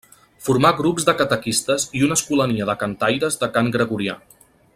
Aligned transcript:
Formà 0.45 0.71
grups 0.77 1.05
de 1.09 1.15
catequistes 1.19 1.85
i 1.99 2.03
una 2.07 2.17
escolania 2.21 2.69
de 2.71 2.77
cantaires 2.85 3.39
de 3.45 3.51
cant 3.59 3.71
gregorià. 3.77 4.19